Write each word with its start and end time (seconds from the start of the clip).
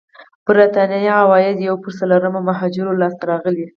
برېتانيا 0.47 1.13
عوايدو 1.23 1.65
یو 1.69 1.75
پر 1.83 1.91
څلورمه 1.99 2.39
مهاجرو 2.49 2.99
لاسته 3.01 3.23
راغلي. 3.31 3.65